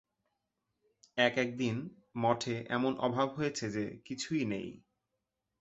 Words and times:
এক 1.17 1.33
একদিন 1.37 1.75
মঠে 2.17 2.55
এমন 2.69 2.93
অভাব 2.99 3.29
হয়েছে 3.35 3.65
যে, 3.69 3.85
কিছুই 4.05 4.43
নেই। 4.45 4.67